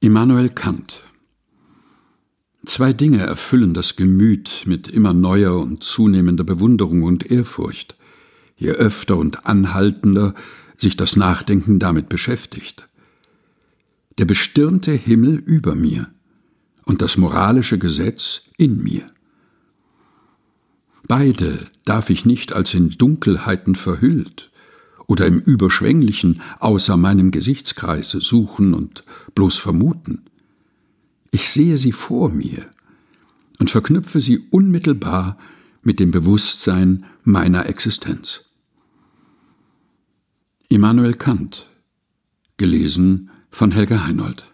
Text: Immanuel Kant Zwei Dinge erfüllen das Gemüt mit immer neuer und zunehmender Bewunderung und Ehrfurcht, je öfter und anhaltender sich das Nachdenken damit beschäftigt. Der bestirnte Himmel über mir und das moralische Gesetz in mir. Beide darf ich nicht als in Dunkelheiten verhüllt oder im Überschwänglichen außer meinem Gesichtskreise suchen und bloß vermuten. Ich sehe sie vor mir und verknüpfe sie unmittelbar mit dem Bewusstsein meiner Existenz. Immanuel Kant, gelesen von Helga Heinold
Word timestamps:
Immanuel 0.00 0.48
Kant 0.50 1.02
Zwei 2.64 2.92
Dinge 2.92 3.18
erfüllen 3.18 3.74
das 3.74 3.96
Gemüt 3.96 4.62
mit 4.64 4.86
immer 4.86 5.12
neuer 5.12 5.58
und 5.58 5.82
zunehmender 5.82 6.44
Bewunderung 6.44 7.02
und 7.02 7.28
Ehrfurcht, 7.28 7.96
je 8.56 8.70
öfter 8.70 9.16
und 9.16 9.46
anhaltender 9.46 10.34
sich 10.76 10.96
das 10.96 11.16
Nachdenken 11.16 11.80
damit 11.80 12.08
beschäftigt. 12.08 12.88
Der 14.18 14.24
bestirnte 14.24 14.92
Himmel 14.92 15.34
über 15.34 15.74
mir 15.74 16.08
und 16.84 17.02
das 17.02 17.16
moralische 17.16 17.80
Gesetz 17.80 18.42
in 18.56 18.80
mir. 18.80 19.10
Beide 21.08 21.66
darf 21.84 22.08
ich 22.08 22.24
nicht 22.24 22.52
als 22.52 22.72
in 22.72 22.90
Dunkelheiten 22.90 23.74
verhüllt 23.74 24.52
oder 25.08 25.26
im 25.26 25.40
Überschwänglichen 25.40 26.42
außer 26.60 26.96
meinem 26.96 27.32
Gesichtskreise 27.32 28.20
suchen 28.20 28.74
und 28.74 29.02
bloß 29.34 29.56
vermuten. 29.56 30.26
Ich 31.32 31.50
sehe 31.50 31.76
sie 31.76 31.92
vor 31.92 32.28
mir 32.28 32.70
und 33.58 33.70
verknüpfe 33.70 34.20
sie 34.20 34.38
unmittelbar 34.50 35.36
mit 35.82 35.98
dem 35.98 36.12
Bewusstsein 36.12 37.06
meiner 37.24 37.66
Existenz. 37.66 38.44
Immanuel 40.68 41.14
Kant, 41.14 41.70
gelesen 42.58 43.30
von 43.50 43.72
Helga 43.72 44.04
Heinold 44.04 44.52